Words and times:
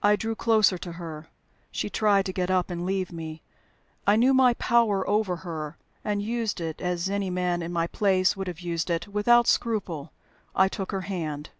I 0.00 0.14
drew 0.14 0.36
closer 0.36 0.78
to 0.78 0.92
her. 0.92 1.26
She 1.72 1.90
tried 1.90 2.24
to 2.26 2.32
get 2.32 2.52
up 2.52 2.70
and 2.70 2.86
leave 2.86 3.10
me. 3.10 3.42
I 4.06 4.14
knew 4.14 4.32
my 4.32 4.54
power 4.54 5.04
over 5.08 5.38
her, 5.38 5.76
and 6.04 6.22
used 6.22 6.60
it 6.60 6.80
(as 6.80 7.10
any 7.10 7.28
man 7.28 7.60
in 7.60 7.72
my 7.72 7.88
place 7.88 8.36
would 8.36 8.46
have 8.46 8.60
used 8.60 8.90
it) 8.90 9.08
without 9.08 9.48
scruple. 9.48 10.12
I 10.54 10.68
took 10.68 10.92
her 10.92 11.00
hand. 11.00 11.50